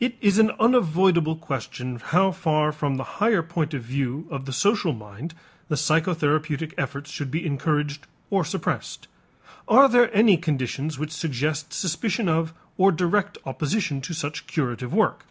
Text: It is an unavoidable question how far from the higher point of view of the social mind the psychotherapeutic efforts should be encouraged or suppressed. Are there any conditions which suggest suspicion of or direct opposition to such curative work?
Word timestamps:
It 0.00 0.18
is 0.20 0.38
an 0.38 0.50
unavoidable 0.60 1.34
question 1.34 1.98
how 1.98 2.30
far 2.30 2.72
from 2.72 2.98
the 2.98 3.04
higher 3.16 3.42
point 3.42 3.72
of 3.72 3.82
view 3.82 4.26
of 4.30 4.44
the 4.44 4.52
social 4.52 4.92
mind 4.92 5.32
the 5.68 5.76
psychotherapeutic 5.76 6.74
efforts 6.76 7.10
should 7.10 7.30
be 7.30 7.46
encouraged 7.46 8.06
or 8.28 8.44
suppressed. 8.44 9.08
Are 9.66 9.88
there 9.88 10.14
any 10.14 10.36
conditions 10.36 10.98
which 10.98 11.10
suggest 11.10 11.72
suspicion 11.72 12.28
of 12.28 12.52
or 12.76 12.92
direct 12.92 13.38
opposition 13.46 14.02
to 14.02 14.12
such 14.12 14.46
curative 14.46 14.92
work? 14.92 15.24